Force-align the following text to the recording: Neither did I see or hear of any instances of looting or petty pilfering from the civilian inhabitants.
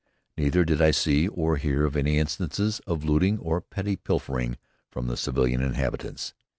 Neither 0.35 0.65
did 0.65 0.81
I 0.81 0.89
see 0.89 1.27
or 1.27 1.57
hear 1.57 1.85
of 1.85 1.95
any 1.95 2.17
instances 2.17 2.79
of 2.87 3.03
looting 3.03 3.37
or 3.37 3.61
petty 3.61 3.97
pilfering 3.97 4.57
from 4.89 5.05
the 5.05 5.15
civilian 5.15 5.61
inhabitants. 5.61 6.33